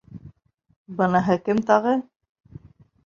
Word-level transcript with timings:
Быныһы 1.01 1.37
кем 1.49 1.61
тағы? 1.71 1.95